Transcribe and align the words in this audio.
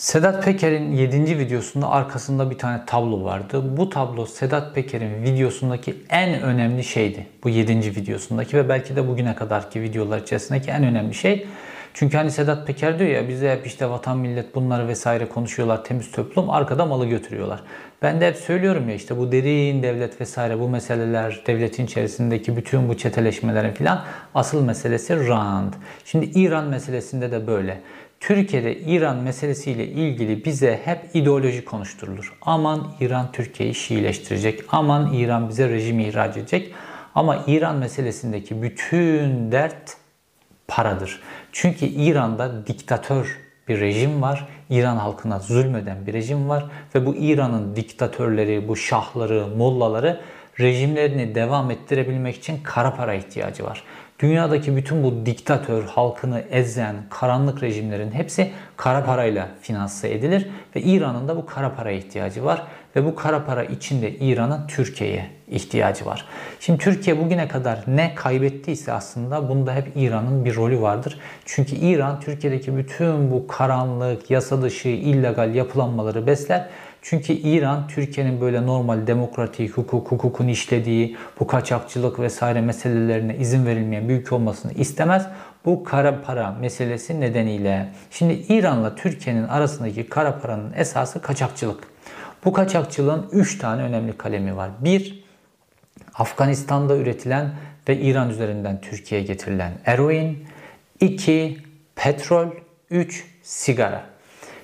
Sedat 0.00 0.44
Peker'in 0.44 0.92
7. 0.92 1.38
videosunda 1.38 1.90
arkasında 1.90 2.50
bir 2.50 2.58
tane 2.58 2.82
tablo 2.86 3.24
vardı. 3.24 3.76
Bu 3.76 3.90
tablo 3.90 4.26
Sedat 4.26 4.74
Peker'in 4.74 5.22
videosundaki 5.22 5.96
en 6.10 6.42
önemli 6.42 6.84
şeydi. 6.84 7.26
Bu 7.44 7.48
7. 7.48 7.96
videosundaki 7.96 8.56
ve 8.56 8.68
belki 8.68 8.96
de 8.96 9.08
bugüne 9.08 9.34
kadarki 9.34 9.82
videolar 9.82 10.18
içerisindeki 10.18 10.70
en 10.70 10.84
önemli 10.84 11.14
şey. 11.14 11.46
Çünkü 11.94 12.16
hani 12.16 12.30
Sedat 12.30 12.66
Peker 12.66 12.98
diyor 12.98 13.10
ya 13.10 13.28
bize 13.28 13.52
hep 13.52 13.66
işte 13.66 13.90
vatan 13.90 14.18
millet 14.18 14.54
bunları 14.54 14.88
vesaire 14.88 15.28
konuşuyorlar 15.28 15.84
temiz 15.84 16.12
toplum 16.12 16.50
arkada 16.50 16.86
malı 16.86 17.06
götürüyorlar. 17.06 17.60
Ben 18.02 18.20
de 18.20 18.28
hep 18.28 18.36
söylüyorum 18.36 18.88
ya 18.88 18.94
işte 18.94 19.18
bu 19.18 19.32
derin 19.32 19.82
devlet 19.82 20.20
vesaire 20.20 20.60
bu 20.60 20.68
meseleler 20.68 21.42
devletin 21.46 21.84
içerisindeki 21.84 22.56
bütün 22.56 22.88
bu 22.88 22.96
çeteleşmelerin 22.96 23.72
filan 23.72 24.04
asıl 24.34 24.64
meselesi 24.64 25.28
rand. 25.28 25.72
Şimdi 26.04 26.24
İran 26.26 26.64
meselesinde 26.64 27.32
de 27.32 27.46
böyle. 27.46 27.80
Türkiye'de 28.20 28.76
İran 28.76 29.16
meselesiyle 29.16 29.86
ilgili 29.86 30.44
bize 30.44 30.80
hep 30.84 30.98
ideoloji 31.14 31.64
konuşturulur. 31.64 32.32
Aman 32.42 32.92
İran 33.00 33.32
Türkiye'yi 33.32 33.74
Şiileştirecek. 33.74 34.64
Aman 34.68 35.12
İran 35.12 35.48
bize 35.48 35.68
rejim 35.68 36.00
ihraç 36.00 36.36
edecek. 36.36 36.74
Ama 37.14 37.44
İran 37.46 37.76
meselesindeki 37.76 38.62
bütün 38.62 39.52
dert 39.52 39.96
paradır. 40.68 41.20
Çünkü 41.52 41.86
İran'da 41.86 42.66
diktatör 42.66 43.38
bir 43.68 43.80
rejim 43.80 44.22
var. 44.22 44.48
İran 44.70 44.96
halkına 44.96 45.38
zulmeden 45.38 46.06
bir 46.06 46.12
rejim 46.12 46.48
var 46.48 46.64
ve 46.94 47.06
bu 47.06 47.16
İran'ın 47.16 47.76
diktatörleri, 47.76 48.68
bu 48.68 48.76
şahları, 48.76 49.46
mollaları 49.46 50.20
rejimlerini 50.60 51.34
devam 51.34 51.70
ettirebilmek 51.70 52.36
için 52.36 52.60
kara 52.62 52.94
para 52.94 53.14
ihtiyacı 53.14 53.64
var. 53.64 53.82
Dünyadaki 54.20 54.76
bütün 54.76 55.04
bu 55.04 55.26
diktatör, 55.26 55.84
halkını 55.84 56.42
ezen, 56.50 56.96
karanlık 57.10 57.62
rejimlerin 57.62 58.12
hepsi 58.12 58.50
kara 58.76 59.04
parayla 59.04 59.48
finanse 59.60 60.12
edilir 60.12 60.48
ve 60.76 60.80
İran'ın 60.80 61.28
da 61.28 61.36
bu 61.36 61.46
kara 61.46 61.74
paraya 61.74 61.98
ihtiyacı 61.98 62.44
var 62.44 62.62
ve 62.96 63.04
bu 63.04 63.14
kara 63.14 63.44
para 63.44 63.64
içinde 63.64 64.10
İran'ın 64.10 64.66
Türkiye'ye 64.66 65.26
ihtiyacı 65.48 66.06
var. 66.06 66.24
Şimdi 66.60 66.78
Türkiye 66.78 67.18
bugüne 67.18 67.48
kadar 67.48 67.84
ne 67.86 68.14
kaybettiyse 68.14 68.92
aslında 68.92 69.48
bunda 69.48 69.74
hep 69.74 69.88
İran'ın 69.96 70.44
bir 70.44 70.56
rolü 70.56 70.80
vardır. 70.80 71.18
Çünkü 71.44 71.76
İran 71.76 72.20
Türkiye'deki 72.20 72.76
bütün 72.76 73.30
bu 73.30 73.46
karanlık, 73.46 74.30
yasa 74.30 74.62
dışı, 74.62 74.88
illegal 74.88 75.54
yapılanmaları 75.54 76.26
besler 76.26 76.68
çünkü 77.02 77.32
İran 77.32 77.88
Türkiye'nin 77.88 78.40
böyle 78.40 78.66
normal 78.66 79.06
demokratik 79.06 79.76
hukuk, 79.76 80.12
hukukun 80.12 80.48
işlediği 80.48 81.16
bu 81.40 81.46
kaçakçılık 81.46 82.20
vesaire 82.20 82.60
meselelerine 82.60 83.36
izin 83.36 83.66
verilmeyen 83.66 84.08
bir 84.08 84.30
olmasını 84.30 84.72
istemez. 84.72 85.26
Bu 85.64 85.84
kara 85.84 86.22
para 86.22 86.50
meselesi 86.50 87.20
nedeniyle. 87.20 87.88
Şimdi 88.10 88.32
İran'la 88.32 88.94
Türkiye'nin 88.94 89.48
arasındaki 89.48 90.08
kara 90.08 90.38
paranın 90.38 90.72
esası 90.76 91.22
kaçakçılık. 91.22 91.84
Bu 92.44 92.52
kaçakçılığın 92.52 93.28
3 93.32 93.58
tane 93.58 93.82
önemli 93.82 94.16
kalemi 94.16 94.56
var. 94.56 94.70
1. 94.80 95.24
Afganistan'da 96.14 96.96
üretilen 96.96 97.50
ve 97.88 98.00
İran 98.00 98.30
üzerinden 98.30 98.80
Türkiye'ye 98.80 99.26
getirilen 99.26 99.72
eroin. 99.86 100.44
2. 101.00 101.58
Petrol. 101.96 102.48
3. 102.90 103.24
Sigara. 103.42 104.09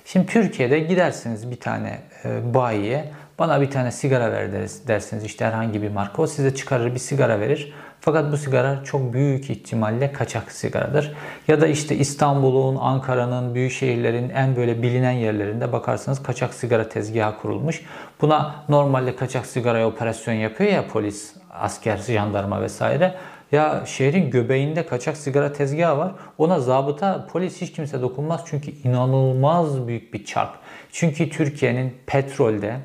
Şimdi 0.07 0.25
Türkiye'de 0.25 0.79
gidersiniz 0.79 1.51
bir 1.51 1.55
tane 1.55 1.99
e, 2.25 2.53
bayiye 2.53 3.11
bana 3.39 3.61
bir 3.61 3.71
tane 3.71 3.91
sigara 3.91 4.31
ver 4.31 4.51
dersiniz 4.87 5.23
işte 5.23 5.45
herhangi 5.45 5.81
bir 5.81 5.89
marka. 5.91 6.21
O 6.21 6.27
size 6.27 6.55
çıkarır 6.55 6.93
bir 6.93 6.99
sigara 6.99 7.39
verir. 7.39 7.73
Fakat 8.01 8.31
bu 8.31 8.37
sigara 8.37 8.83
çok 8.83 9.13
büyük 9.13 9.49
ihtimalle 9.49 10.11
kaçak 10.11 10.51
sigaradır. 10.51 11.13
Ya 11.47 11.61
da 11.61 11.67
işte 11.67 11.95
İstanbul'un, 11.95 12.75
Ankara'nın, 12.75 13.55
büyük 13.55 13.71
şehirlerin 13.71 14.29
en 14.29 14.55
böyle 14.55 14.81
bilinen 14.81 15.11
yerlerinde 15.11 15.71
bakarsanız 15.71 16.23
kaçak 16.23 16.53
sigara 16.53 16.89
tezgahı 16.89 17.37
kurulmuş. 17.37 17.81
Buna 18.21 18.55
normalde 18.69 19.15
kaçak 19.15 19.45
sigaraya 19.45 19.87
operasyon 19.87 20.33
yapıyor 20.33 20.71
ya 20.71 20.87
polis, 20.87 21.33
asker, 21.49 21.97
jandarma 21.97 22.61
vesaire. 22.61 23.15
Ya 23.51 23.83
şehrin 23.85 24.31
göbeğinde 24.31 24.85
kaçak 24.85 25.17
sigara 25.17 25.53
tezgahı 25.53 25.97
var. 25.97 26.11
Ona 26.37 26.59
zabıta, 26.59 27.27
polis 27.31 27.61
hiç 27.61 27.71
kimse 27.71 28.01
dokunmaz. 28.01 28.41
Çünkü 28.45 28.71
inanılmaz 28.71 29.87
büyük 29.87 30.13
bir 30.13 30.25
çark. 30.25 30.49
Çünkü 30.91 31.29
Türkiye'nin 31.29 31.93
petrolde 32.05 32.75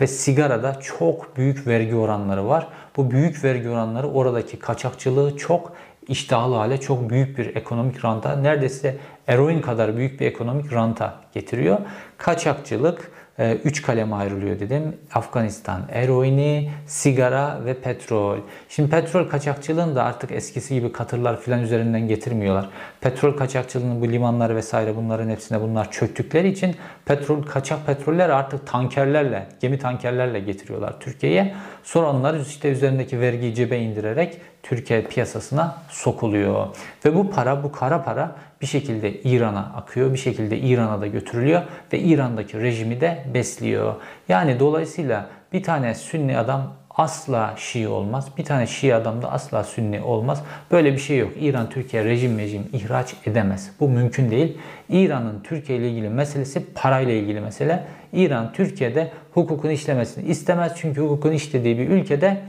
ve 0.00 0.06
sigarada 0.06 0.80
çok 0.80 1.36
büyük 1.36 1.66
vergi 1.66 1.94
oranları 1.94 2.48
var. 2.48 2.68
Bu 2.96 3.10
büyük 3.10 3.44
vergi 3.44 3.68
oranları 3.68 4.08
oradaki 4.08 4.58
kaçakçılığı 4.58 5.36
çok 5.36 5.72
iştahlı 6.08 6.54
hale, 6.54 6.80
çok 6.80 7.10
büyük 7.10 7.38
bir 7.38 7.56
ekonomik 7.56 8.04
ranta, 8.04 8.36
neredeyse 8.36 8.96
eroin 9.26 9.60
kadar 9.60 9.96
büyük 9.96 10.20
bir 10.20 10.26
ekonomik 10.26 10.72
ranta 10.72 11.14
getiriyor. 11.34 11.78
Kaçakçılık 12.18 13.10
3 13.38 13.80
ee, 13.80 13.82
kaleme 13.82 14.16
ayrılıyor 14.16 14.60
dedim. 14.60 14.96
Afganistan 15.14 15.82
eroini, 15.92 16.70
sigara 16.86 17.64
ve 17.64 17.74
petrol. 17.74 18.38
Şimdi 18.68 18.90
petrol 18.90 19.28
kaçakçılığını 19.28 19.96
da 19.96 20.04
artık 20.04 20.32
eskisi 20.32 20.74
gibi 20.74 20.92
katırlar 20.92 21.40
filan 21.40 21.62
üzerinden 21.62 22.08
getirmiyorlar. 22.08 22.68
Petrol 23.00 23.36
kaçakçılığının 23.36 24.00
bu 24.00 24.08
limanlar 24.08 24.56
vesaire 24.56 24.96
bunların 24.96 25.30
hepsine 25.30 25.60
bunlar 25.60 25.90
çöktükleri 25.90 26.48
için 26.48 26.76
petrol 27.04 27.42
kaçak 27.42 27.86
petroller 27.86 28.28
artık 28.28 28.66
tankerlerle, 28.66 29.46
gemi 29.60 29.78
tankerlerle 29.78 30.40
getiriyorlar 30.40 31.00
Türkiye'ye. 31.00 31.54
Sonra 31.84 32.10
onları 32.10 32.42
işte 32.42 32.68
üzerindeki 32.68 33.20
vergiyi 33.20 33.54
cebe 33.54 33.78
indirerek 33.78 34.40
Türkiye 34.68 35.02
piyasasına 35.02 35.74
sokuluyor. 35.88 36.66
Ve 37.04 37.14
bu 37.14 37.30
para, 37.30 37.62
bu 37.62 37.72
kara 37.72 38.04
para 38.04 38.32
bir 38.60 38.66
şekilde 38.66 39.12
İran'a 39.12 39.72
akıyor, 39.76 40.12
bir 40.12 40.18
şekilde 40.18 40.58
İran'a 40.58 41.00
da 41.00 41.06
götürülüyor 41.06 41.62
ve 41.92 41.98
İran'daki 41.98 42.60
rejimi 42.60 43.00
de 43.00 43.24
besliyor. 43.34 43.94
Yani 44.28 44.60
dolayısıyla 44.60 45.26
bir 45.52 45.62
tane 45.62 45.94
Sünni 45.94 46.38
adam 46.38 46.72
asla 46.90 47.54
Şii 47.56 47.88
olmaz. 47.88 48.28
Bir 48.38 48.44
tane 48.44 48.66
Şii 48.66 48.94
adam 48.94 49.22
da 49.22 49.32
asla 49.32 49.64
Sünni 49.64 50.00
olmaz. 50.00 50.42
Böyle 50.70 50.92
bir 50.92 50.98
şey 50.98 51.18
yok. 51.18 51.30
İran 51.40 51.70
Türkiye 51.70 52.04
rejim 52.04 52.38
rejim 52.38 52.68
ihraç 52.72 53.14
edemez. 53.26 53.70
Bu 53.80 53.88
mümkün 53.88 54.30
değil. 54.30 54.58
İran'ın 54.88 55.42
Türkiye 55.42 55.78
ile 55.78 55.90
ilgili 55.90 56.08
meselesi 56.08 56.72
parayla 56.74 57.12
ilgili 57.12 57.40
mesele. 57.40 57.84
İran 58.12 58.52
Türkiye'de 58.52 59.10
hukukun 59.34 59.70
işlemesini 59.70 60.28
istemez. 60.28 60.72
Çünkü 60.76 61.00
hukukun 61.00 61.32
işlediği 61.32 61.78
bir 61.78 61.88
ülkede 61.88 62.42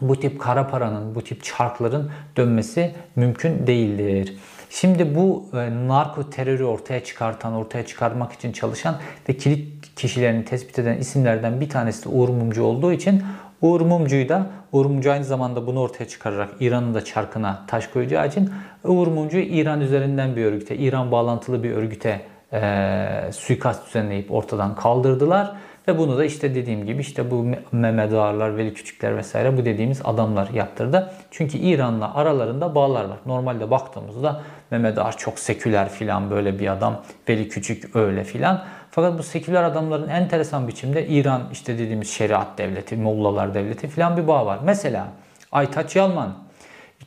bu 0.00 0.20
tip 0.20 0.40
kara 0.40 0.66
paranın, 0.68 1.14
bu 1.14 1.24
tip 1.24 1.44
çarkların 1.44 2.10
dönmesi 2.36 2.94
mümkün 3.16 3.66
değildir. 3.66 4.36
Şimdi 4.70 5.14
bu 5.14 5.44
e, 5.52 5.88
narko 5.88 6.30
terörü 6.30 6.64
ortaya 6.64 7.04
çıkartan, 7.04 7.52
ortaya 7.52 7.86
çıkarmak 7.86 8.32
için 8.32 8.52
çalışan 8.52 8.96
ve 9.28 9.36
kilit 9.36 9.94
kişilerini 9.96 10.44
tespit 10.44 10.78
eden 10.78 10.96
isimlerden 10.96 11.60
bir 11.60 11.68
tanesi 11.68 12.04
de 12.04 12.08
Uğur 12.08 12.28
Mumcu 12.28 12.62
olduğu 12.62 12.92
için 12.92 13.22
Uğur 13.62 13.80
Mumcu'yu 13.80 14.28
da 14.28 14.46
Uğur 14.72 14.86
Mumcu 14.86 15.12
aynı 15.12 15.24
zamanda 15.24 15.66
bunu 15.66 15.80
ortaya 15.80 16.08
çıkararak 16.08 16.48
İran'ın 16.60 16.94
da 16.94 17.04
çarkına 17.04 17.64
taş 17.66 17.86
koyacağı 17.86 18.28
için 18.28 18.50
Uğur 18.84 19.06
Mumcu 19.06 19.38
İran 19.38 19.80
üzerinden 19.80 20.36
bir 20.36 20.44
örgüte, 20.44 20.76
İran 20.76 21.12
bağlantılı 21.12 21.62
bir 21.62 21.70
örgüte 21.70 22.20
e, 22.52 23.30
suikast 23.32 23.86
düzenleyip 23.86 24.32
ortadan 24.32 24.74
kaldırdılar. 24.74 25.52
Ve 25.88 25.98
bunu 25.98 26.18
da 26.18 26.24
işte 26.24 26.54
dediğim 26.54 26.86
gibi 26.86 27.00
işte 27.00 27.30
bu 27.30 27.46
Mehmet 27.72 28.12
Ağarlar, 28.12 28.56
Veli 28.56 28.74
Küçükler 28.74 29.16
vesaire 29.16 29.56
bu 29.56 29.64
dediğimiz 29.64 30.00
adamlar 30.04 30.48
yaptırdı. 30.48 31.10
Çünkü 31.30 31.58
İran'la 31.58 32.14
aralarında 32.14 32.74
bağlar 32.74 33.04
var. 33.04 33.18
Normalde 33.26 33.70
baktığımızda 33.70 34.42
Mehmet 34.70 34.98
Ağar 34.98 35.16
çok 35.16 35.38
seküler 35.38 35.88
filan 35.88 36.30
böyle 36.30 36.58
bir 36.58 36.72
adam. 36.72 37.02
Veli 37.28 37.48
Küçük 37.48 37.96
öyle 37.96 38.24
filan. 38.24 38.64
Fakat 38.90 39.18
bu 39.18 39.22
seküler 39.22 39.62
adamların 39.62 40.08
enteresan 40.08 40.68
biçimde 40.68 41.06
İran 41.06 41.42
işte 41.52 41.78
dediğimiz 41.78 42.10
şeriat 42.10 42.58
devleti, 42.58 42.96
Mollalar 42.96 43.54
devleti 43.54 43.88
filan 43.88 44.16
bir 44.16 44.28
bağ 44.28 44.46
var. 44.46 44.58
Mesela 44.64 45.06
Aytaç 45.52 45.96
Yalman 45.96 46.43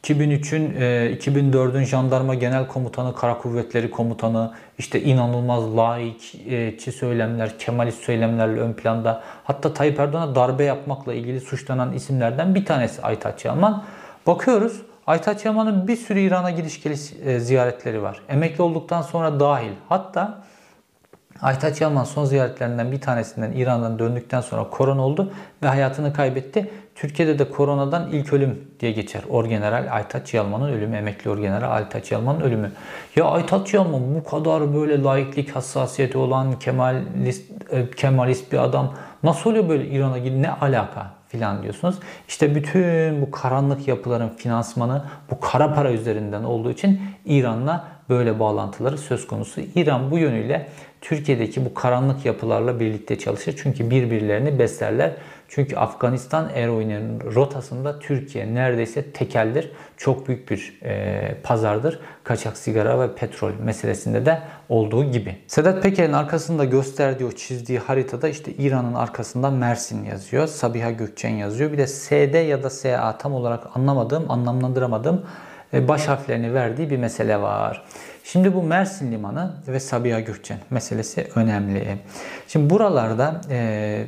2003'ün 0.04 0.74
2004'ün 1.18 1.84
jandarma 1.84 2.36
genel 2.36 2.68
komutanı, 2.68 3.16
kara 3.16 3.38
kuvvetleri 3.38 3.92
komutanı, 3.92 4.54
işte 4.78 5.02
inanılmaz 5.02 5.78
laikçi 5.78 6.92
söylemler, 6.92 7.60
kemalist 7.60 8.04
söylemlerle 8.04 8.60
ön 8.60 8.74
planda. 8.74 9.24
Hatta 9.44 9.74
Tayyip 9.74 10.00
Erdoğan'a 10.00 10.36
darbe 10.36 10.64
yapmakla 10.64 11.14
ilgili 11.14 11.42
suçlanan 11.42 11.94
isimlerden 11.94 12.56
bir 12.56 12.66
tanesi 12.66 13.02
Aytaç 13.02 13.46
Yalman. 13.46 13.84
Bakıyoruz 14.28 14.82
Aytaç 15.08 15.46
Yaman'ın 15.46 15.88
bir 15.88 15.96
sürü 15.96 16.20
İran'a 16.20 16.52
gidiş 16.52 16.84
geliş 16.84 17.14
e, 17.26 17.40
ziyaretleri 17.40 18.02
var. 18.02 18.22
Emekli 18.30 18.62
olduktan 18.62 19.02
sonra 19.02 19.40
dahil. 19.40 19.72
Hatta 19.90 20.44
Aytaç 21.42 21.82
Yalman 21.82 22.04
son 22.04 22.26
ziyaretlerinden 22.26 22.92
bir 22.92 23.02
tanesinden 23.02 23.52
İran'dan 23.52 24.00
döndükten 24.00 24.42
sonra 24.42 24.70
korona 24.70 25.06
oldu 25.06 25.34
ve 25.64 25.68
hayatını 25.68 26.14
kaybetti. 26.14 26.72
Türkiye'de 26.98 27.40
de 27.40 27.50
koronadan 27.50 28.10
ilk 28.12 28.34
ölüm 28.34 28.62
diye 28.80 28.92
geçer. 28.92 29.22
Orgeneral 29.30 29.88
Aytaç 29.92 30.34
Yalman'ın 30.34 30.74
ölümü, 30.74 30.96
emekli 30.96 31.30
Orgeneral 31.30 31.72
Aytaç 31.72 32.12
Yalman'ın 32.12 32.42
ölümü. 32.42 32.72
Ya 33.16 33.26
Aytaç 33.26 33.74
Yalman 33.74 34.16
bu 34.16 34.24
kadar 34.24 34.74
böyle 34.76 35.04
laiklik 35.04 35.56
hassasiyeti 35.56 36.18
olan 36.18 36.60
kemalist, 36.60 37.52
e, 37.72 37.92
kemalist 37.92 38.52
bir 38.52 38.58
adam 38.58 38.94
nasıl 39.24 39.50
oluyor 39.50 39.70
böyle 39.70 39.88
İran'a 39.88 40.18
gidip 40.18 40.40
ne 40.40 40.52
alaka 40.52 41.12
filan 41.28 41.64
diyorsunuz. 41.64 41.96
İşte 42.28 42.56
bütün 42.56 43.22
bu 43.22 43.32
karanlık 43.32 43.88
yapıların 43.88 44.30
finansmanı 44.30 45.04
bu 45.32 45.40
kara 45.40 45.74
para 45.74 45.92
üzerinden 45.92 46.44
olduğu 46.44 46.72
için 46.72 47.02
İran'la 47.26 47.88
böyle 48.10 48.40
bağlantıları 48.40 48.98
söz 48.98 49.28
konusu. 49.28 49.62
İran 49.76 50.12
bu 50.12 50.18
yönüyle 50.18 50.68
Türkiye'deki 51.02 51.66
bu 51.66 51.74
karanlık 51.74 52.26
yapılarla 52.26 52.80
birlikte 52.80 53.20
çalışır. 53.20 53.60
Çünkü 53.64 53.90
birbirlerini 53.90 54.60
beslerler. 54.60 55.12
Çünkü 55.48 55.76
Afganistan 55.76 56.50
eroinin 56.50 57.22
rotasında 57.22 58.00
Türkiye 58.00 58.56
neredeyse 58.56 59.12
tekeldir. 59.12 59.72
Çok 59.98 60.28
büyük 60.28 60.52
bir 60.52 60.80
e, 60.84 61.36
pazardır. 61.44 62.00
Kaçak 62.24 62.58
sigara 62.58 63.00
ve 63.00 63.16
petrol 63.16 63.52
meselesinde 63.64 64.26
de 64.26 64.42
olduğu 64.70 65.12
gibi. 65.12 65.36
Sedat 65.48 65.84
Peker'in 65.84 66.14
arkasında 66.14 66.66
gösterdiği 66.66 67.26
o 67.26 67.32
çizdiği 67.32 67.80
haritada 67.80 68.30
işte 68.30 68.52
İran'ın 68.54 68.94
arkasında 68.94 69.50
Mersin 69.50 70.06
yazıyor. 70.06 70.48
Sabiha 70.48 70.92
Gökçen 70.92 71.30
yazıyor. 71.30 71.72
Bir 71.72 71.78
de 71.78 71.88
SD 71.88 72.48
ya 72.48 72.64
da 72.64 72.70
SA 72.70 73.18
tam 73.18 73.34
olarak 73.34 73.64
anlamadığım, 73.76 74.32
anlamlandıramadığım 74.32 75.26
e, 75.74 75.88
baş 75.88 76.08
harflerini 76.08 76.54
verdiği 76.54 76.90
bir 76.90 76.98
mesele 76.98 77.42
var. 77.42 77.86
Şimdi 78.24 78.54
bu 78.54 78.64
Mersin 78.64 79.12
Limanı 79.12 79.54
ve 79.68 79.80
Sabiha 79.80 80.20
Gökçen 80.20 80.58
meselesi 80.70 81.28
önemli. 81.36 81.98
Şimdi 82.48 82.70
buralarda 82.70 83.42
e, 83.50 84.08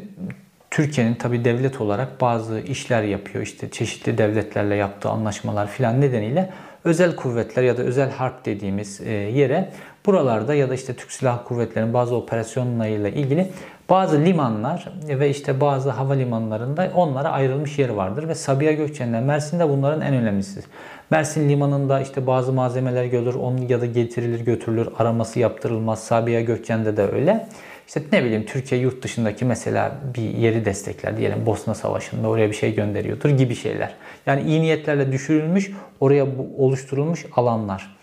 Türkiye'nin 0.72 1.16
tabi 1.16 1.46
devlet 1.46 1.82
olarak 1.82 2.22
bazı 2.22 2.60
işler 2.60 3.04
yapıyor. 3.04 3.44
İşte 3.44 3.70
çeşitli 3.70 4.18
devletlerle 4.18 4.76
yaptığı 4.76 5.10
anlaşmalar 5.10 5.68
filan 5.68 6.02
nedeniyle 6.02 6.50
özel 6.84 7.16
kuvvetler 7.16 7.64
ya 7.64 7.78
da 7.78 7.82
özel 7.82 8.12
harp 8.12 8.46
dediğimiz 8.46 9.02
e, 9.02 9.12
yere 9.12 9.70
buralarda 10.06 10.54
ya 10.54 10.70
da 10.70 10.74
işte 10.74 10.94
Türk 10.94 11.12
Silahlı 11.12 11.44
Kuvvetleri'nin 11.44 11.94
bazı 11.94 12.16
operasyonlarıyla 12.16 13.10
ilgili 13.10 13.48
bazı 13.90 14.26
limanlar 14.26 14.94
ve 15.08 15.30
işte 15.30 15.62
bazı 15.62 15.90
havalimanlarında 15.90 16.92
onlara 16.96 17.30
ayrılmış 17.30 17.80
yeri 17.80 17.98
vardır 17.98 18.28
ve 18.28 18.36
Sabiha 18.36 18.72
Gökçen'le 18.72 19.24
Mersin'de 19.24 19.70
bunların 19.70 20.02
en 20.02 20.14
önemlisi. 20.14 20.62
Mersin 21.10 21.50
limanında 21.50 22.02
işte 22.02 22.28
bazı 22.28 22.54
malzemeler 22.54 23.06
görülür, 23.06 23.34
onun 23.34 23.58
ya 23.58 23.82
da 23.82 23.86
getirilir 23.86 24.40
götürülür, 24.40 24.88
araması 24.98 25.40
yaptırılmaz. 25.40 26.04
Sabiha 26.04 26.42
Gökçen'de 26.42 26.98
de 26.98 27.04
öyle. 27.04 27.48
İşte 27.90 28.02
ne 28.12 28.24
bileyim 28.24 28.46
Türkiye 28.46 28.82
yurt 28.82 29.04
dışındaki 29.04 29.46
mesela 29.46 29.92
bir 30.16 30.22
yeri 30.22 30.66
destekler 30.66 31.18
diyelim 31.18 31.46
Bosna 31.46 31.76
Savaşı'nda 31.76 32.28
oraya 32.28 32.50
bir 32.50 32.56
şey 32.56 32.76
gönderiyordur 32.76 33.30
gibi 33.30 33.56
şeyler. 33.56 33.96
Yani 34.26 34.42
iyi 34.42 34.62
niyetlerle 34.62 35.12
düşürülmüş, 35.12 35.72
oraya 36.00 36.26
oluşturulmuş 36.58 37.26
alanlar. 37.36 37.96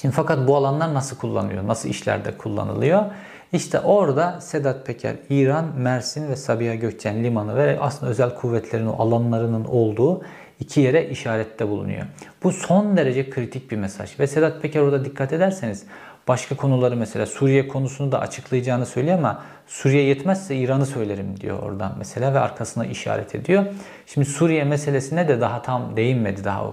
Şimdi 0.00 0.14
fakat 0.14 0.48
bu 0.48 0.56
alanlar 0.56 0.94
nasıl 0.94 1.16
kullanılıyor? 1.16 1.66
Nasıl 1.66 1.88
işlerde 1.88 2.36
kullanılıyor? 2.36 3.04
İşte 3.52 3.80
orada 3.80 4.40
Sedat 4.40 4.86
Peker, 4.86 5.16
İran, 5.30 5.64
Mersin 5.76 6.30
ve 6.30 6.36
Sabiha 6.36 6.74
Gökçen 6.74 7.24
limanı 7.24 7.56
ve 7.56 7.78
aslında 7.80 8.12
özel 8.12 8.34
kuvvetlerin 8.34 8.86
alanlarının 8.86 9.64
olduğu 9.64 10.22
iki 10.60 10.80
yere 10.80 11.08
işarette 11.08 11.68
bulunuyor. 11.68 12.02
Bu 12.42 12.52
son 12.52 12.96
derece 12.96 13.30
kritik 13.30 13.70
bir 13.70 13.76
mesaj. 13.76 14.20
Ve 14.20 14.26
Sedat 14.26 14.62
Peker 14.62 14.80
orada 14.80 15.04
dikkat 15.04 15.32
ederseniz 15.32 15.86
başka 16.28 16.56
konuları 16.56 16.96
mesela 16.96 17.26
Suriye 17.26 17.68
konusunu 17.68 18.12
da 18.12 18.20
açıklayacağını 18.20 18.86
söylüyor 18.86 19.18
ama 19.18 19.42
Suriye 19.66 20.02
yetmezse 20.02 20.56
İran'ı 20.56 20.86
söylerim 20.86 21.40
diyor 21.40 21.58
oradan 21.62 21.94
mesela 21.98 22.34
ve 22.34 22.38
arkasına 22.38 22.86
işaret 22.86 23.34
ediyor. 23.34 23.64
Şimdi 24.06 24.26
Suriye 24.26 24.64
meselesine 24.64 25.28
de 25.28 25.40
daha 25.40 25.62
tam 25.62 25.96
değinmedi. 25.96 26.44
Daha 26.44 26.72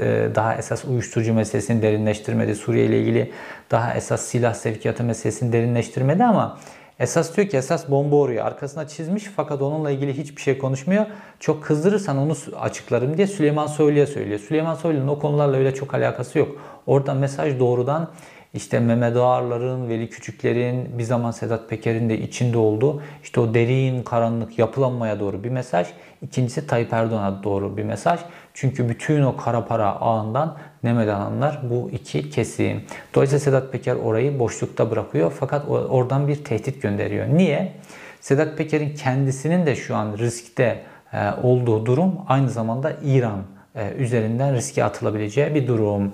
e, 0.00 0.28
daha 0.34 0.54
esas 0.54 0.84
uyuşturucu 0.84 1.34
meselesini 1.34 1.82
derinleştirmedi. 1.82 2.54
Suriye 2.54 2.86
ile 2.86 3.00
ilgili 3.00 3.32
daha 3.70 3.94
esas 3.94 4.20
silah 4.20 4.54
sevkiyatı 4.54 5.04
meselesini 5.04 5.52
derinleştirmedi 5.52 6.24
ama 6.24 6.58
Esas 6.98 7.36
diyor 7.36 7.48
ki 7.48 7.56
esas 7.56 7.90
bomba 7.90 8.16
oraya 8.16 8.44
arkasına 8.44 8.88
çizmiş 8.88 9.24
fakat 9.36 9.62
onunla 9.62 9.90
ilgili 9.90 10.16
hiçbir 10.18 10.42
şey 10.42 10.58
konuşmuyor. 10.58 11.06
Çok 11.40 11.64
kızdırırsan 11.64 12.18
onu 12.18 12.34
açıklarım 12.60 13.16
diye 13.16 13.26
Süleyman 13.26 13.66
Soylu'ya 13.66 14.06
söylüyor. 14.06 14.38
Süleyman 14.38 14.74
Soylu'nun 14.74 15.08
o 15.08 15.18
konularla 15.18 15.56
öyle 15.56 15.74
çok 15.74 15.94
alakası 15.94 16.38
yok. 16.38 16.48
Orada 16.86 17.14
mesaj 17.14 17.58
doğrudan 17.58 18.10
işte 18.54 18.80
Mehmet 18.80 19.16
Ağarların, 19.16 19.88
Veli 19.88 20.10
Küçükler'in, 20.10 20.98
bir 20.98 21.02
zaman 21.02 21.30
Sedat 21.30 21.70
Peker'in 21.70 22.08
de 22.08 22.18
içinde 22.18 22.58
olduğu 22.58 23.02
işte 23.22 23.40
o 23.40 23.54
derin 23.54 24.02
karanlık 24.02 24.58
yapılanmaya 24.58 25.20
doğru 25.20 25.44
bir 25.44 25.48
mesaj. 25.48 25.86
İkincisi 26.22 26.66
Tayyip 26.66 26.92
Erdoğan'a 26.92 27.42
doğru 27.42 27.76
bir 27.76 27.82
mesaj. 27.82 28.20
Çünkü 28.54 28.88
bütün 28.88 29.22
o 29.22 29.36
kara 29.36 29.64
para 29.64 29.86
ağından 29.86 30.56
nemedananlar 30.82 31.60
bu 31.70 31.90
iki 31.90 32.30
kesim. 32.30 32.82
Dolayısıyla 33.14 33.40
Sedat 33.40 33.72
Peker 33.72 33.96
orayı 33.96 34.38
boşlukta 34.38 34.90
bırakıyor 34.90 35.32
fakat 35.40 35.68
oradan 35.68 36.28
bir 36.28 36.44
tehdit 36.44 36.82
gönderiyor. 36.82 37.26
Niye? 37.28 37.72
Sedat 38.20 38.58
Peker'in 38.58 38.94
kendisinin 38.94 39.66
de 39.66 39.76
şu 39.76 39.96
an 39.96 40.18
riskte 40.18 40.82
e, 41.12 41.30
olduğu 41.42 41.86
durum 41.86 42.14
aynı 42.28 42.50
zamanda 42.50 42.92
İran 43.04 43.42
e, 43.74 43.92
üzerinden 43.92 44.54
riske 44.54 44.84
atılabileceği 44.84 45.54
bir 45.54 45.66
durum. 45.66 46.12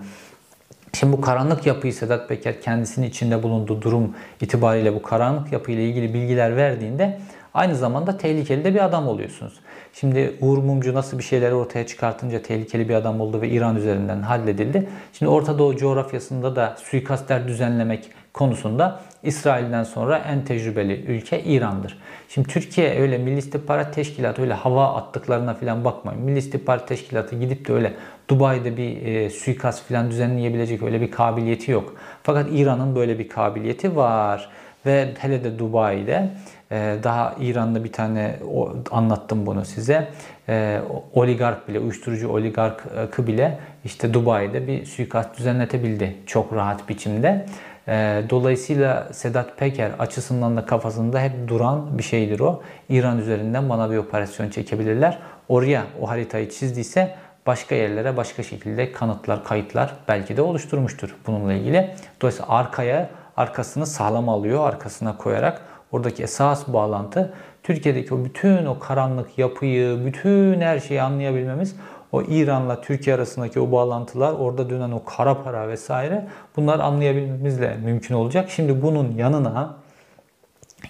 Şimdi 0.92 1.12
bu 1.12 1.20
karanlık 1.20 1.66
yapıyı 1.66 1.94
Sedat 1.94 2.28
Peker 2.28 2.60
kendisinin 2.60 3.06
içinde 3.06 3.42
bulunduğu 3.42 3.82
durum 3.82 4.14
itibariyle 4.40 4.94
bu 4.94 5.02
karanlık 5.02 5.52
yapıyla 5.52 5.82
ilgili 5.82 6.14
bilgiler 6.14 6.56
verdiğinde 6.56 7.18
aynı 7.54 7.76
zamanda 7.76 8.16
tehlikeli 8.16 8.64
de 8.64 8.74
bir 8.74 8.84
adam 8.84 9.08
oluyorsunuz. 9.08 9.60
Şimdi 9.92 10.36
Uğur 10.40 10.58
Mumcu 10.58 10.94
nasıl 10.94 11.18
bir 11.18 11.22
şeyleri 11.22 11.54
ortaya 11.54 11.86
çıkartınca 11.86 12.42
tehlikeli 12.42 12.88
bir 12.88 12.94
adam 12.94 13.20
oldu 13.20 13.40
ve 13.40 13.48
İran 13.48 13.76
üzerinden 13.76 14.22
halledildi. 14.22 14.88
Şimdi 15.12 15.30
Orta 15.30 15.58
Doğu 15.58 15.76
coğrafyasında 15.76 16.56
da 16.56 16.76
suikastler 16.82 17.48
düzenlemek 17.48 18.10
konusunda 18.32 19.00
İsrail'den 19.22 19.84
sonra 19.84 20.18
en 20.18 20.44
tecrübeli 20.44 21.04
ülke 21.04 21.42
İran'dır. 21.42 21.98
Şimdi 22.28 22.48
Türkiye 22.48 23.00
öyle 23.00 23.18
Milli 23.18 23.38
İstihbarat 23.38 23.94
Teşkilatı 23.94 24.42
öyle 24.42 24.54
hava 24.54 24.94
attıklarına 24.94 25.54
falan 25.54 25.84
bakmayın. 25.84 26.22
Milli 26.22 26.38
İstihbarat 26.38 26.88
Teşkilatı 26.88 27.36
gidip 27.36 27.68
de 27.68 27.72
öyle 27.72 27.92
Dubai'de 28.28 28.76
bir 28.76 29.06
e, 29.06 29.30
suikast 29.30 29.88
falan 29.88 30.10
düzenleyebilecek 30.10 30.82
öyle 30.82 31.00
bir 31.00 31.10
kabiliyeti 31.10 31.70
yok. 31.70 31.94
Fakat 32.22 32.46
İran'ın 32.52 32.96
böyle 32.96 33.18
bir 33.18 33.28
kabiliyeti 33.28 33.96
var. 33.96 34.50
Ve 34.86 35.08
hele 35.18 35.44
de 35.44 35.58
Dubai'de 35.58 36.30
e, 36.72 36.96
daha 37.02 37.34
İran'da 37.40 37.84
bir 37.84 37.92
tane 37.92 38.36
o, 38.54 38.72
anlattım 38.90 39.46
bunu 39.46 39.64
size. 39.64 40.08
E, 40.48 40.80
oligark 41.14 41.68
bile, 41.68 41.80
uyuşturucu 41.80 42.28
oligarkı 42.28 43.26
bile 43.26 43.58
işte 43.84 44.14
Dubai'de 44.14 44.66
bir 44.66 44.86
suikast 44.86 45.38
düzenletebildi 45.38 46.16
çok 46.26 46.52
rahat 46.52 46.88
biçimde. 46.88 47.46
E, 47.90 48.22
dolayısıyla 48.30 49.08
Sedat 49.12 49.58
Peker 49.58 49.90
açısından 49.98 50.56
da 50.56 50.66
kafasında 50.66 51.20
hep 51.20 51.48
duran 51.48 51.98
bir 51.98 52.02
şeydir 52.02 52.40
o. 52.40 52.62
İran 52.88 53.18
üzerinden 53.18 53.68
bana 53.68 53.90
bir 53.90 53.96
operasyon 53.96 54.50
çekebilirler. 54.50 55.18
Oraya 55.48 55.84
o 56.00 56.08
haritayı 56.08 56.50
çizdiyse 56.50 57.14
başka 57.46 57.74
yerlere 57.74 58.16
başka 58.16 58.42
şekilde 58.42 58.92
kanıtlar, 58.92 59.44
kayıtlar 59.44 59.94
belki 60.08 60.36
de 60.36 60.42
oluşturmuştur 60.42 61.16
bununla 61.26 61.52
ilgili. 61.52 61.90
Dolayısıyla 62.22 62.48
arkaya 62.54 63.10
arkasını 63.36 63.86
sağlam 63.86 64.28
alıyor, 64.28 64.68
arkasına 64.68 65.16
koyarak 65.16 65.62
oradaki 65.92 66.22
esas 66.22 66.68
bağlantı 66.68 67.32
Türkiye'deki 67.62 68.14
o 68.14 68.24
bütün 68.24 68.66
o 68.66 68.78
karanlık 68.78 69.38
yapıyı, 69.38 70.06
bütün 70.06 70.60
her 70.60 70.78
şeyi 70.78 71.02
anlayabilmemiz 71.02 71.76
o 72.12 72.22
İran'la 72.22 72.80
Türkiye 72.80 73.16
arasındaki 73.16 73.60
o 73.60 73.72
bağlantılar, 73.72 74.32
orada 74.32 74.70
dönen 74.70 74.90
o 74.90 75.04
kara 75.04 75.42
para 75.42 75.68
vesaire 75.68 76.26
bunlar 76.56 76.78
anlayabilmemizle 76.78 77.76
mümkün 77.84 78.14
olacak. 78.14 78.50
Şimdi 78.50 78.82
bunun 78.82 79.14
yanına 79.16 79.76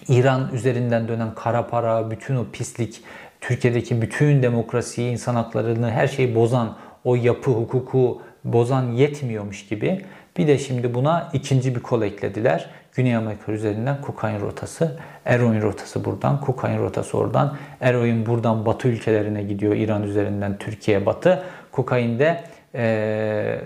İran 0.07 0.49
üzerinden 0.53 1.07
dönen 1.07 1.35
kara 1.35 1.67
para, 1.67 2.11
bütün 2.11 2.35
o 2.35 2.45
pislik, 2.53 3.03
Türkiye'deki 3.41 4.01
bütün 4.01 4.43
demokrasiyi, 4.43 5.11
insan 5.11 5.35
haklarını, 5.35 5.91
her 5.91 6.07
şeyi 6.07 6.35
bozan 6.35 6.75
o 7.03 7.15
yapı, 7.15 7.51
hukuku 7.51 8.21
bozan 8.43 8.91
yetmiyormuş 8.91 9.67
gibi 9.67 10.05
bir 10.37 10.47
de 10.47 10.57
şimdi 10.57 10.93
buna 10.93 11.29
ikinci 11.33 11.75
bir 11.75 11.79
kol 11.79 12.01
eklediler. 12.01 12.69
Güney 12.95 13.15
Amerika 13.15 13.51
üzerinden 13.51 14.01
kokain 14.01 14.41
rotası, 14.41 14.99
eroin 15.25 15.61
rotası 15.61 16.05
buradan, 16.05 16.41
kokain 16.41 16.79
rotası 16.79 17.17
oradan. 17.17 17.57
Eroin 17.81 18.25
buradan 18.25 18.65
batı 18.65 18.87
ülkelerine 18.87 19.43
gidiyor. 19.43 19.75
İran 19.75 20.03
üzerinden 20.03 20.57
Türkiye 20.57 21.05
batı. 21.05 21.43
Kokain 21.71 22.19
de 22.19 22.43
e, 22.75 23.61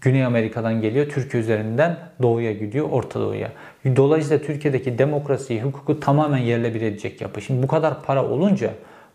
Güney 0.00 0.24
Amerika'dan 0.24 0.80
geliyor. 0.80 1.08
Türkiye 1.08 1.42
üzerinden 1.42 1.96
doğuya 2.22 2.52
gidiyor, 2.52 2.88
Orta 2.90 3.20
Doğu'ya. 3.20 3.52
Dolayısıyla 3.96 4.46
Türkiye'deki 4.46 4.98
demokrasiyi, 4.98 5.62
hukuku 5.62 6.00
tamamen 6.00 6.38
yerle 6.38 6.74
bir 6.74 6.82
edecek 6.82 7.20
yapı. 7.20 7.42
Şimdi 7.42 7.62
bu 7.62 7.66
kadar 7.66 8.02
para 8.02 8.24
olunca 8.24 8.70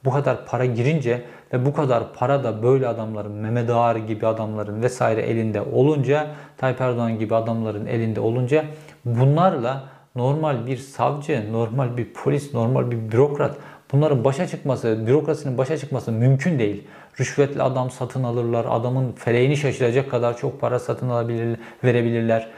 bu 0.05 0.11
kadar 0.11 0.45
para 0.45 0.65
girince 0.65 1.21
ve 1.53 1.65
bu 1.65 1.73
kadar 1.73 2.13
para 2.13 2.43
da 2.43 2.63
böyle 2.63 2.87
adamların, 2.87 3.31
Mehmet 3.31 3.69
Ağar 3.69 3.95
gibi 3.95 4.27
adamların 4.27 4.81
vesaire 4.81 5.21
elinde 5.21 5.61
olunca, 5.61 6.27
Tayyip 6.57 6.81
Erdoğan 6.81 7.19
gibi 7.19 7.35
adamların 7.35 7.85
elinde 7.85 8.19
olunca 8.19 8.65
bunlarla 9.05 9.83
normal 10.15 10.67
bir 10.67 10.77
savcı, 10.77 11.53
normal 11.53 11.97
bir 11.97 12.13
polis, 12.13 12.53
normal 12.53 12.91
bir 12.91 13.11
bürokrat 13.11 13.57
bunların 13.91 14.23
başa 14.23 14.47
çıkması, 14.47 15.07
bürokrasinin 15.07 15.57
başa 15.57 15.77
çıkması 15.77 16.11
mümkün 16.11 16.59
değil. 16.59 16.87
Rüşvetli 17.19 17.63
adam 17.63 17.91
satın 17.91 18.23
alırlar, 18.23 18.65
adamın 18.69 19.11
feleğini 19.11 19.57
şaşıracak 19.57 20.11
kadar 20.11 20.37
çok 20.37 20.61
para 20.61 20.79
satın 20.79 21.09
alabilir, 21.09 21.59
verebilirler 21.83 22.49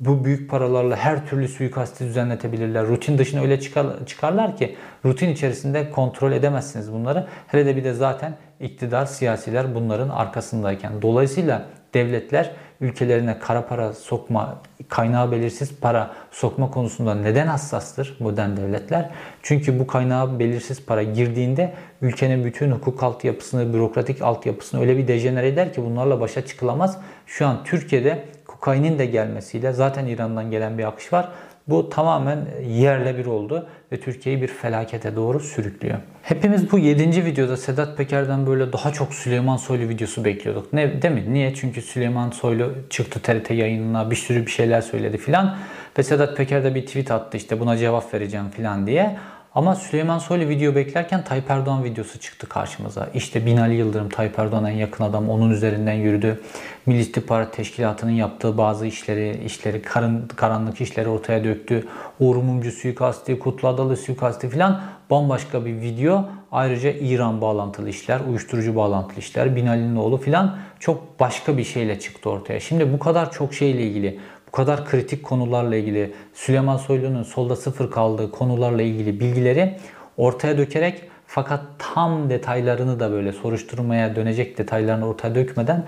bu 0.00 0.24
büyük 0.24 0.50
paralarla 0.50 0.96
her 0.96 1.26
türlü 1.26 1.48
suikasti 1.48 2.04
düzenletebilirler. 2.04 2.86
Rutin 2.86 3.18
dışına 3.18 3.40
öyle 3.40 3.60
çıkar, 3.60 3.86
çıkarlar 4.06 4.56
ki 4.56 4.76
rutin 5.04 5.28
içerisinde 5.28 5.90
kontrol 5.90 6.32
edemezsiniz 6.32 6.92
bunları. 6.92 7.26
Hele 7.46 7.66
de 7.66 7.76
bir 7.76 7.84
de 7.84 7.92
zaten 7.92 8.36
iktidar 8.60 9.06
siyasiler 9.06 9.74
bunların 9.74 10.08
arkasındayken. 10.08 11.02
Dolayısıyla 11.02 11.66
devletler 11.94 12.50
ülkelerine 12.80 13.38
kara 13.38 13.66
para 13.66 13.92
sokma, 13.92 14.58
kaynağı 14.88 15.32
belirsiz 15.32 15.80
para 15.80 16.10
sokma 16.30 16.70
konusunda 16.70 17.14
neden 17.14 17.46
hassastır 17.46 18.16
modern 18.20 18.56
devletler? 18.56 19.10
Çünkü 19.42 19.78
bu 19.78 19.86
kaynağı 19.86 20.38
belirsiz 20.38 20.86
para 20.86 21.02
girdiğinde 21.02 21.72
ülkenin 22.02 22.44
bütün 22.44 22.70
hukuk 22.70 23.02
altyapısını, 23.02 23.74
bürokratik 23.74 24.22
altyapısını 24.22 24.80
öyle 24.80 24.96
bir 24.96 25.08
dejenere 25.08 25.48
eder 25.48 25.72
ki 25.72 25.84
bunlarla 25.84 26.20
başa 26.20 26.46
çıkılamaz. 26.46 26.98
Şu 27.26 27.46
an 27.46 27.64
Türkiye'de 27.64 28.24
kokainin 28.56 28.98
de 28.98 29.06
gelmesiyle 29.06 29.72
zaten 29.72 30.06
İran'dan 30.06 30.50
gelen 30.50 30.78
bir 30.78 30.88
akış 30.88 31.12
var. 31.12 31.28
Bu 31.68 31.90
tamamen 31.90 32.38
yerle 32.68 33.18
bir 33.18 33.26
oldu 33.26 33.66
ve 33.92 34.00
Türkiye'yi 34.00 34.42
bir 34.42 34.48
felakete 34.48 35.16
doğru 35.16 35.40
sürüklüyor. 35.40 35.98
Hepimiz 36.22 36.72
bu 36.72 36.78
7. 36.78 37.24
videoda 37.24 37.56
Sedat 37.56 37.96
Peker'den 37.96 38.46
böyle 38.46 38.72
daha 38.72 38.92
çok 38.92 39.14
Süleyman 39.14 39.56
Soylu 39.56 39.88
videosu 39.88 40.24
bekliyorduk. 40.24 40.72
Ne, 40.72 41.02
değil 41.02 41.14
mi? 41.14 41.24
Niye? 41.28 41.54
Çünkü 41.54 41.82
Süleyman 41.82 42.30
Soylu 42.30 42.72
çıktı 42.90 43.20
TRT 43.20 43.50
yayınına 43.50 44.10
bir 44.10 44.16
sürü 44.16 44.46
bir 44.46 44.50
şeyler 44.50 44.80
söyledi 44.80 45.18
filan. 45.18 45.56
Ve 45.98 46.02
Sedat 46.02 46.36
Peker 46.36 46.64
de 46.64 46.74
bir 46.74 46.86
tweet 46.86 47.10
attı 47.10 47.36
işte 47.36 47.60
buna 47.60 47.76
cevap 47.76 48.14
vereceğim 48.14 48.50
filan 48.50 48.86
diye. 48.86 49.16
Ama 49.56 49.74
Süleyman 49.74 50.18
Soylu 50.18 50.48
video 50.48 50.74
beklerken 50.74 51.24
Tayyip 51.24 51.50
Erdoğan 51.50 51.84
videosu 51.84 52.20
çıktı 52.20 52.48
karşımıza. 52.48 53.08
İşte 53.14 53.46
Binali 53.46 53.74
Yıldırım, 53.74 54.08
Tayyip 54.08 54.38
Erdoğan'a 54.38 54.70
en 54.70 54.76
yakın 54.76 55.04
adam 55.04 55.30
onun 55.30 55.50
üzerinden 55.50 55.92
yürüdü. 55.92 56.40
Milli 56.86 57.00
İstihbarat 57.00 57.52
Teşkilatı'nın 57.56 58.10
yaptığı 58.10 58.58
bazı 58.58 58.86
işleri, 58.86 59.44
işleri 59.44 59.82
karın, 59.82 60.28
karanlık 60.36 60.80
işleri 60.80 61.08
ortaya 61.08 61.44
döktü. 61.44 61.86
Uğur 62.20 62.36
Mumcu 62.36 62.72
suikasti, 62.72 63.38
Kutlu 63.38 63.68
Adalı 63.68 63.96
suikasti 63.96 64.48
filan 64.48 64.80
bambaşka 65.10 65.64
bir 65.64 65.80
video. 65.80 66.24
Ayrıca 66.52 66.90
İran 66.90 67.40
bağlantılı 67.40 67.88
işler, 67.88 68.20
uyuşturucu 68.28 68.76
bağlantılı 68.76 69.18
işler, 69.18 69.56
Binali'nin 69.56 69.96
oğlu 69.96 70.16
filan 70.16 70.56
çok 70.80 71.20
başka 71.20 71.58
bir 71.58 71.64
şeyle 71.64 72.00
çıktı 72.00 72.30
ortaya. 72.30 72.60
Şimdi 72.60 72.92
bu 72.92 72.98
kadar 72.98 73.32
çok 73.32 73.54
şeyle 73.54 73.82
ilgili 73.82 74.18
kadar 74.56 74.84
kritik 74.84 75.24
konularla 75.24 75.76
ilgili 75.76 76.14
Süleyman 76.34 76.76
Soylu'nun 76.76 77.22
solda 77.22 77.56
sıfır 77.56 77.90
kaldığı 77.90 78.30
konularla 78.30 78.82
ilgili 78.82 79.20
bilgileri 79.20 79.78
ortaya 80.16 80.58
dökerek 80.58 81.02
fakat 81.26 81.60
tam 81.78 82.30
detaylarını 82.30 83.00
da 83.00 83.10
böyle 83.10 83.32
soruşturmaya 83.32 84.16
dönecek 84.16 84.58
detaylarını 84.58 85.08
ortaya 85.08 85.34
dökmeden 85.34 85.84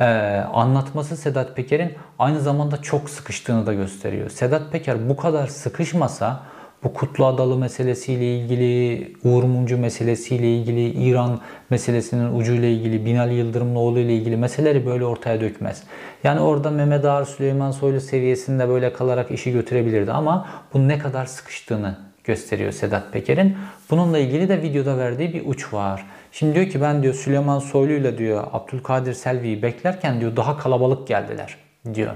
e, 0.00 0.04
anlatması 0.52 1.16
Sedat 1.16 1.56
Peker'in 1.56 1.92
aynı 2.18 2.40
zamanda 2.40 2.82
çok 2.82 3.10
sıkıştığını 3.10 3.66
da 3.66 3.74
gösteriyor. 3.74 4.30
Sedat 4.30 4.72
Peker 4.72 5.08
bu 5.08 5.16
kadar 5.16 5.46
sıkışmasa 5.46 6.42
bu 6.84 6.94
Kutlu 6.94 7.26
Adalı 7.26 7.56
meselesiyle 7.58 8.36
ilgili, 8.36 9.12
Uğur 9.24 9.42
Mumcu 9.42 9.78
meselesiyle 9.78 10.56
ilgili, 10.56 10.90
İran 10.90 11.40
meselesinin 11.70 12.38
ucuyla 12.38 12.68
ilgili, 12.68 13.06
Binali 13.06 13.34
Yıldırımlıoğlu 13.34 13.98
ile 13.98 14.14
ilgili 14.14 14.36
meseleleri 14.36 14.86
böyle 14.86 15.04
ortaya 15.04 15.40
dökmez. 15.40 15.82
Yani 16.24 16.40
orada 16.40 16.70
Mehmet 16.70 17.04
Ağar, 17.04 17.24
Süleyman 17.24 17.70
Soylu 17.70 18.00
seviyesinde 18.00 18.68
böyle 18.68 18.92
kalarak 18.92 19.30
işi 19.30 19.52
götürebilirdi 19.52 20.12
ama 20.12 20.48
bu 20.74 20.88
ne 20.88 20.98
kadar 20.98 21.26
sıkıştığını 21.26 21.96
gösteriyor 22.24 22.72
Sedat 22.72 23.12
Peker'in. 23.12 23.56
Bununla 23.90 24.18
ilgili 24.18 24.48
de 24.48 24.62
videoda 24.62 24.98
verdiği 24.98 25.32
bir 25.32 25.46
uç 25.46 25.72
var. 25.72 26.06
Şimdi 26.32 26.54
diyor 26.54 26.66
ki 26.66 26.80
ben 26.80 27.02
diyor 27.02 27.14
Süleyman 27.14 27.58
Soylu 27.58 27.92
ile 27.92 28.18
diyor 28.18 28.44
Abdülkadir 28.52 29.14
Selvi'yi 29.14 29.62
beklerken 29.62 30.20
diyor 30.20 30.36
daha 30.36 30.58
kalabalık 30.58 31.08
geldiler 31.08 31.56
diyor. 31.94 32.12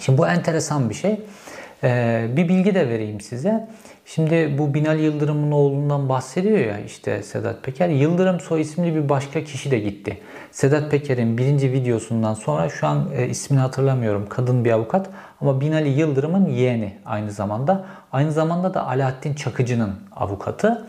Şimdi 0.00 0.18
bu 0.18 0.26
enteresan 0.26 0.90
bir 0.90 0.94
şey. 0.94 1.20
Ee, 1.84 2.26
bir 2.36 2.48
bilgi 2.48 2.74
de 2.74 2.88
vereyim 2.88 3.20
size. 3.20 3.68
Şimdi 4.04 4.58
bu 4.58 4.74
Binali 4.74 5.02
Yıldırım'ın 5.02 5.52
oğlundan 5.52 6.08
bahsediyor 6.08 6.58
ya 6.58 6.78
işte 6.78 7.22
Sedat 7.22 7.62
Peker. 7.62 7.88
Yıldırım 7.88 8.40
soy 8.40 8.60
isimli 8.60 8.94
bir 8.94 9.08
başka 9.08 9.44
kişi 9.44 9.70
de 9.70 9.78
gitti. 9.78 10.18
Sedat 10.50 10.90
Peker'in 10.90 11.38
birinci 11.38 11.72
videosundan 11.72 12.34
sonra 12.34 12.68
şu 12.68 12.86
an 12.86 13.08
e, 13.16 13.28
ismini 13.28 13.60
hatırlamıyorum. 13.60 14.26
Kadın 14.28 14.64
bir 14.64 14.70
avukat 14.70 15.10
ama 15.40 15.60
Binali 15.60 15.88
Yıldırım'ın 15.88 16.46
yeğeni 16.46 16.94
aynı 17.04 17.30
zamanda. 17.30 17.84
Aynı 18.12 18.32
zamanda 18.32 18.74
da 18.74 18.86
Alaaddin 18.86 19.34
Çakıcı'nın 19.34 19.94
avukatı. 20.16 20.86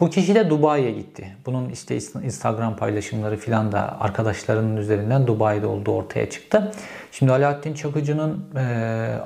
Bu 0.00 0.10
kişi 0.10 0.34
de 0.34 0.50
Dubai'ye 0.50 0.90
gitti. 0.90 1.36
Bunun 1.46 1.68
işte 1.68 1.96
Instagram 2.24 2.76
paylaşımları 2.76 3.36
filan 3.36 3.72
da 3.72 4.00
arkadaşlarının 4.00 4.76
üzerinden 4.76 5.26
Dubai'de 5.26 5.66
olduğu 5.66 5.92
ortaya 5.92 6.30
çıktı. 6.30 6.72
Şimdi 7.12 7.32
Alaaddin 7.32 7.74
Çakıcı'nın 7.74 8.44
e, 8.56 8.64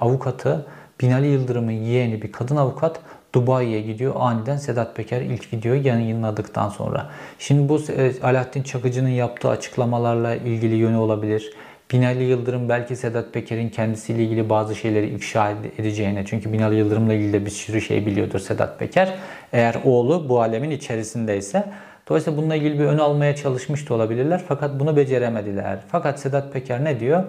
avukatı 0.01 0.67
Binali 1.01 1.27
Yıldırım'ın 1.27 1.73
yeğeni 1.73 2.23
bir 2.23 2.33
kadın 2.33 2.57
avukat 2.57 3.01
Dubai'ye 3.35 3.81
gidiyor. 3.81 4.15
Aniden 4.17 4.57
Sedat 4.57 4.97
Peker 4.97 5.21
ilk 5.21 5.53
videoyu 5.53 5.87
yayınladıktan 5.87 6.69
sonra. 6.69 7.11
Şimdi 7.39 7.69
bu 7.69 7.81
e, 7.93 8.13
Alaaddin 8.23 8.63
Çakıcı'nın 8.63 9.09
yaptığı 9.09 9.49
açıklamalarla 9.49 10.35
ilgili 10.35 10.75
yönü 10.75 10.97
olabilir. 10.97 11.53
Binali 11.93 12.25
Yıldırım 12.25 12.69
belki 12.69 12.97
Sedat 12.97 13.33
Peker'in 13.33 13.69
kendisiyle 13.69 14.25
ilgili 14.25 14.49
bazı 14.49 14.75
şeyleri 14.75 15.09
ifşa 15.09 15.51
edeceğine. 15.79 16.25
Çünkü 16.27 16.53
Binali 16.53 16.77
Yıldırım'la 16.77 17.15
ilgili 17.15 17.33
de 17.33 17.47
bir 17.47 17.51
sürü 17.51 17.81
şey 17.81 18.07
biliyordur 18.07 18.39
Sedat 18.39 18.79
Peker. 18.79 19.15
Eğer 19.53 19.77
oğlu 19.85 20.29
bu 20.29 20.41
alemin 20.41 20.71
içerisindeyse. 20.71 21.65
Dolayısıyla 22.09 22.39
bununla 22.39 22.55
ilgili 22.55 22.79
bir 22.79 22.85
ön 22.85 22.99
almaya 22.99 23.37
çalışmış 23.37 23.89
da 23.89 23.95
olabilirler. 23.95 24.43
Fakat 24.49 24.81
bunu 24.81 24.97
beceremediler. 24.97 25.79
Fakat 25.89 26.21
Sedat 26.21 26.53
Peker 26.53 26.85
ne 26.85 27.01
diyor? 27.01 27.25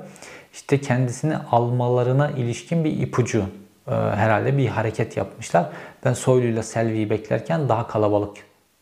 İşte 0.54 0.82
kendisini 0.82 1.38
almalarına 1.38 2.30
ilişkin 2.30 2.84
bir 2.84 3.00
ipucu 3.00 3.44
e, 3.88 3.92
herhalde 3.92 4.58
bir 4.58 4.68
hareket 4.68 5.18
yapmışlar. 5.18 5.66
Ben 6.06 6.14
Soylu'yla 6.14 6.64
Selvi'yi 6.64 7.10
beklerken 7.10 7.70
daha 7.70 7.88
kalabalık 7.88 8.38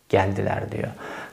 geldiler 0.10 0.72
diyor. 0.72 0.90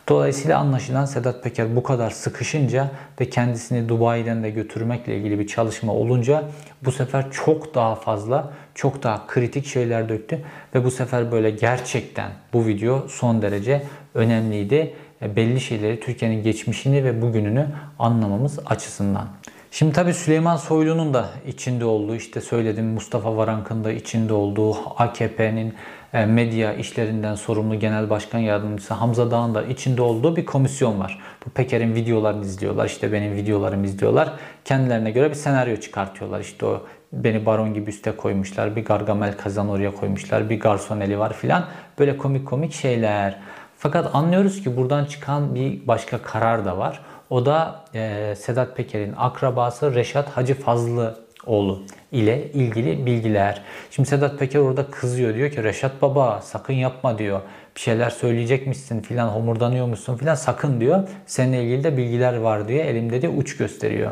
Dolayısıyla 0.08 0.58
anlaşılan 0.58 1.04
Sedat 1.04 1.44
Peker 1.44 1.76
bu 1.76 1.82
kadar 1.82 2.10
sıkışınca 2.10 2.90
ve 3.20 3.30
kendisini 3.30 3.88
Dubai'den 3.88 4.42
de 4.42 4.50
götürmekle 4.50 5.16
ilgili 5.16 5.38
bir 5.38 5.46
çalışma 5.46 5.92
olunca 5.92 6.44
bu 6.84 6.92
sefer 6.92 7.30
çok 7.30 7.74
daha 7.74 7.94
fazla, 7.94 8.52
çok 8.74 9.02
daha 9.02 9.26
kritik 9.26 9.66
şeyler 9.66 10.08
döktü 10.08 10.40
ve 10.74 10.84
bu 10.84 10.90
sefer 10.90 11.32
böyle 11.32 11.50
gerçekten 11.50 12.30
bu 12.52 12.66
video 12.66 13.08
son 13.08 13.42
derece 13.42 13.82
önemliydi. 14.14 14.94
E, 15.22 15.36
belli 15.36 15.60
şeyleri 15.60 16.00
Türkiye'nin 16.00 16.42
geçmişini 16.42 17.04
ve 17.04 17.22
bugününü 17.22 17.66
anlamamız 17.98 18.58
açısından. 18.66 19.28
Şimdi 19.74 19.92
tabii 19.92 20.14
Süleyman 20.14 20.56
Soylu'nun 20.56 21.14
da 21.14 21.28
içinde 21.46 21.84
olduğu 21.84 22.14
işte 22.14 22.40
söyledim 22.40 22.86
Mustafa 22.86 23.36
Varank'ın 23.36 23.84
da 23.84 23.92
içinde 23.92 24.32
olduğu 24.32 24.76
AKP'nin 24.98 25.74
e, 26.12 26.26
medya 26.26 26.74
işlerinden 26.74 27.34
sorumlu 27.34 27.78
genel 27.78 28.10
başkan 28.10 28.38
yardımcısı 28.38 28.94
Hamza 28.94 29.30
Dağ'ın 29.30 29.54
da 29.54 29.62
içinde 29.62 30.02
olduğu 30.02 30.36
bir 30.36 30.46
komisyon 30.46 31.00
var. 31.00 31.20
Bu 31.46 31.50
Peker'in 31.50 31.94
videolarını 31.94 32.44
izliyorlar 32.44 32.86
işte 32.86 33.12
benim 33.12 33.36
videolarımı 33.36 33.86
izliyorlar. 33.86 34.32
Kendilerine 34.64 35.10
göre 35.10 35.30
bir 35.30 35.34
senaryo 35.34 35.76
çıkartıyorlar. 35.76 36.40
İşte 36.40 36.66
o 36.66 36.86
beni 37.12 37.46
baron 37.46 37.74
gibi 37.74 37.90
üste 37.90 38.16
koymuşlar. 38.16 38.76
Bir 38.76 38.84
Gargamel 38.84 39.36
kazan 39.36 39.68
oraya 39.68 39.94
koymuşlar. 39.94 40.50
Bir 40.50 40.60
garsoneli 40.60 41.18
var 41.18 41.32
filan. 41.32 41.64
Böyle 41.98 42.16
komik 42.16 42.46
komik 42.46 42.72
şeyler. 42.72 43.38
Fakat 43.78 44.14
anlıyoruz 44.14 44.62
ki 44.62 44.76
buradan 44.76 45.04
çıkan 45.04 45.54
bir 45.54 45.86
başka 45.86 46.22
karar 46.22 46.64
da 46.64 46.78
var. 46.78 47.00
O 47.32 47.46
da 47.46 47.84
e, 47.94 48.34
Sedat 48.36 48.76
Peker'in 48.76 49.14
akrabası 49.16 49.94
Reşat 49.94 50.28
Hacı 50.28 50.54
Fazlıoğlu 50.54 51.82
ile 52.12 52.52
ilgili 52.52 53.06
bilgiler. 53.06 53.62
Şimdi 53.90 54.08
Sedat 54.08 54.38
Peker 54.38 54.60
orada 54.60 54.90
kızıyor 54.90 55.34
diyor 55.34 55.50
ki 55.50 55.64
Reşat 55.64 56.02
baba 56.02 56.40
sakın 56.40 56.72
yapma 56.72 57.18
diyor. 57.18 57.40
Bir 57.76 57.80
şeyler 57.80 58.10
söyleyecekmişsin 58.10 59.00
filan 59.00 59.28
homurdanıyormuşsun 59.28 60.16
filan 60.16 60.34
sakın 60.34 60.80
diyor. 60.80 61.08
Seninle 61.26 61.64
ilgili 61.64 61.84
de 61.84 61.96
bilgiler 61.96 62.36
var 62.36 62.68
diyor. 62.68 62.84
Elimde 62.84 63.22
de 63.22 63.28
uç 63.28 63.56
gösteriyor. 63.56 64.10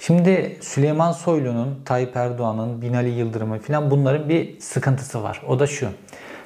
Şimdi 0.00 0.58
Süleyman 0.60 1.12
Soylu'nun, 1.12 1.80
Tayyip 1.84 2.16
Erdoğan'ın, 2.16 2.82
Binali 2.82 3.10
Yıldırım'ın 3.10 3.58
filan 3.58 3.90
bunların 3.90 4.28
bir 4.28 4.60
sıkıntısı 4.60 5.22
var. 5.22 5.42
O 5.48 5.58
da 5.58 5.66
şu. 5.66 5.88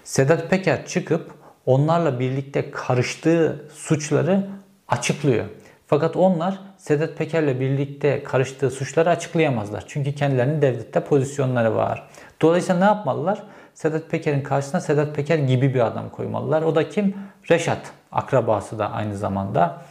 Sedat 0.04 0.50
Peker 0.50 0.86
çıkıp 0.86 1.30
onlarla 1.66 2.20
birlikte 2.20 2.70
karıştığı 2.70 3.66
suçları 3.74 4.46
açıklıyor. 4.88 5.44
Fakat 5.86 6.16
onlar 6.16 6.58
Sedat 6.76 7.16
Peker'le 7.16 7.60
birlikte 7.60 8.22
karıştığı 8.22 8.70
suçları 8.70 9.10
açıklayamazlar. 9.10 9.84
Çünkü 9.86 10.14
kendilerinin 10.14 10.62
devlette 10.62 11.00
pozisyonları 11.00 11.76
var. 11.76 12.08
Dolayısıyla 12.42 12.78
ne 12.78 12.84
yapmalılar? 12.84 13.42
Sedat 13.74 14.10
Peker'in 14.10 14.40
karşısına 14.40 14.80
Sedat 14.80 15.16
Peker 15.16 15.38
gibi 15.38 15.74
bir 15.74 15.86
adam 15.86 16.10
koymalılar. 16.10 16.62
O 16.62 16.74
da 16.74 16.88
kim? 16.88 17.16
Reşat. 17.50 17.78
Akrabası 18.12 18.78
da 18.78 18.90
aynı 18.90 19.16
zamanda. 19.16 19.82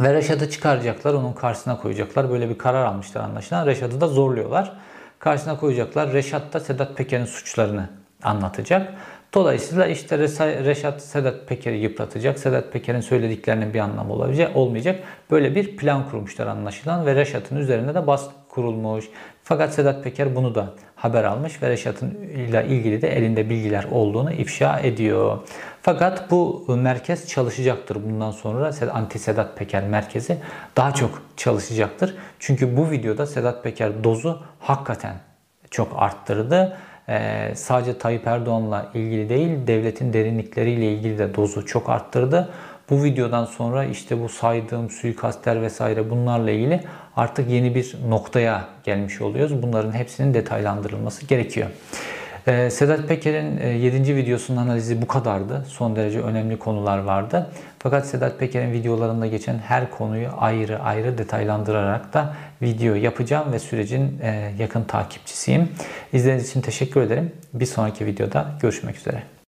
Ve 0.00 0.14
Reşat'ı 0.14 0.50
çıkaracaklar, 0.50 1.14
onun 1.14 1.32
karşısına 1.32 1.80
koyacaklar. 1.80 2.30
Böyle 2.30 2.48
bir 2.48 2.58
karar 2.58 2.84
almışlar 2.84 3.20
anlaşılan. 3.20 3.66
Reşat'ı 3.66 4.00
da 4.00 4.08
zorluyorlar. 4.08 4.72
Karşısına 5.18 5.56
koyacaklar. 5.56 6.12
Reşat 6.12 6.52
da 6.52 6.60
Sedat 6.60 6.96
Peker'in 6.96 7.24
suçlarını 7.24 7.88
anlatacak. 8.22 8.94
Dolayısıyla 9.34 9.86
işte 9.86 10.18
Reşat 10.64 11.02
Sedat 11.02 11.48
Peker'i 11.48 11.76
yıpratacak. 11.76 12.38
Sedat 12.38 12.72
Peker'in 12.72 13.00
söylediklerinin 13.00 13.74
bir 13.74 13.78
anlamı 13.78 14.12
olacak, 14.12 14.56
olmayacak. 14.56 15.00
Böyle 15.30 15.54
bir 15.54 15.76
plan 15.76 16.10
kurmuşlar 16.10 16.46
anlaşılan 16.46 17.06
ve 17.06 17.14
Reşat'ın 17.14 17.56
üzerine 17.56 17.94
de 17.94 18.06
baskı 18.06 18.34
kurulmuş. 18.48 19.04
Fakat 19.44 19.74
Sedat 19.74 20.04
Peker 20.04 20.36
bunu 20.36 20.54
da 20.54 20.74
haber 20.96 21.24
almış 21.24 21.62
ve 21.62 21.68
Reşat'ın 21.68 22.10
ile 22.14 22.66
ilgili 22.66 23.02
de 23.02 23.16
elinde 23.16 23.50
bilgiler 23.50 23.84
olduğunu 23.90 24.32
ifşa 24.32 24.80
ediyor. 24.80 25.38
Fakat 25.82 26.30
bu 26.30 26.64
merkez 26.68 27.28
çalışacaktır 27.28 27.98
bundan 28.04 28.30
sonra. 28.30 28.72
Anti 28.92 29.18
Sedat 29.18 29.58
Peker 29.58 29.84
merkezi 29.84 30.36
daha 30.76 30.94
çok 30.94 31.22
çalışacaktır. 31.36 32.14
Çünkü 32.38 32.76
bu 32.76 32.90
videoda 32.90 33.26
Sedat 33.26 33.64
Peker 33.64 34.04
dozu 34.04 34.42
hakikaten 34.58 35.14
çok 35.70 35.92
arttırdı. 35.96 36.76
Ee, 37.10 37.52
sadece 37.54 37.98
Tayyip 37.98 38.26
Erdoğan'la 38.26 38.90
ilgili 38.94 39.28
değil, 39.28 39.66
devletin 39.66 40.12
derinlikleriyle 40.12 40.92
ilgili 40.92 41.18
de 41.18 41.34
dozu 41.34 41.66
çok 41.66 41.90
arttırdı. 41.90 42.48
Bu 42.90 43.04
videodan 43.04 43.44
sonra 43.44 43.84
işte 43.84 44.22
bu 44.22 44.28
saydığım 44.28 44.90
suikastler 44.90 45.62
vesaire 45.62 46.10
bunlarla 46.10 46.50
ilgili 46.50 46.80
artık 47.16 47.50
yeni 47.50 47.74
bir 47.74 47.96
noktaya 48.08 48.64
gelmiş 48.84 49.20
oluyoruz. 49.20 49.62
Bunların 49.62 49.92
hepsinin 49.92 50.34
detaylandırılması 50.34 51.26
gerekiyor. 51.26 51.68
Ee, 52.46 52.70
Sedat 52.70 53.08
Peker'in 53.08 53.78
7. 53.78 54.12
E, 54.12 54.16
videosunun 54.16 54.58
analizi 54.58 55.02
bu 55.02 55.06
kadardı. 55.06 55.64
Son 55.68 55.96
derece 55.96 56.20
önemli 56.20 56.58
konular 56.58 56.98
vardı. 56.98 57.50
Fakat 57.78 58.06
Sedat 58.06 58.38
Peker'in 58.38 58.72
videolarında 58.72 59.26
geçen 59.26 59.58
her 59.58 59.90
konuyu 59.90 60.28
ayrı 60.38 60.78
ayrı 60.82 61.18
detaylandırarak 61.18 62.14
da 62.14 62.34
video 62.62 62.94
yapacağım 62.94 63.52
ve 63.52 63.58
sürecin 63.58 64.18
e, 64.22 64.52
yakın 64.58 64.84
takipçisiyim. 64.84 65.68
İzlediğiniz 66.12 66.50
için 66.50 66.60
teşekkür 66.60 67.00
ederim. 67.00 67.32
Bir 67.54 67.66
sonraki 67.66 68.06
videoda 68.06 68.46
görüşmek 68.60 68.96
üzere. 68.96 69.39